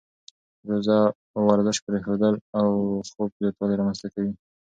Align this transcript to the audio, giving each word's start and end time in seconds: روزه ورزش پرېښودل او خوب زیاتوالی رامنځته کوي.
روزه 0.69 0.97
ورزش 1.47 1.77
پرېښودل 1.87 2.33
او 2.59 2.67
خوب 3.11 3.29
زیاتوالی 3.39 3.75
رامنځته 3.79 4.07
کوي. 4.13 4.33